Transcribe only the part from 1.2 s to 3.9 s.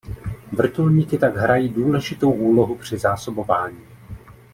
hrají důležitou úlohu při zásobování.